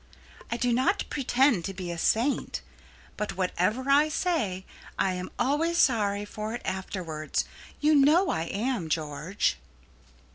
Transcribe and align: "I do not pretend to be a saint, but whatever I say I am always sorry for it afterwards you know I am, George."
"I 0.49 0.57
do 0.57 0.73
not 0.73 1.03
pretend 1.11 1.63
to 1.65 1.75
be 1.75 1.91
a 1.91 1.97
saint, 1.99 2.61
but 3.17 3.37
whatever 3.37 3.87
I 3.87 4.09
say 4.09 4.65
I 4.97 5.13
am 5.13 5.29
always 5.37 5.77
sorry 5.77 6.25
for 6.25 6.55
it 6.55 6.63
afterwards 6.65 7.45
you 7.81 7.93
know 7.93 8.31
I 8.31 8.45
am, 8.45 8.89
George." 8.89 9.57